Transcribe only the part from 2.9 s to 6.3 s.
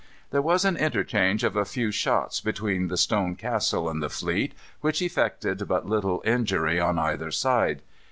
stone castle and the fleet, which effected but little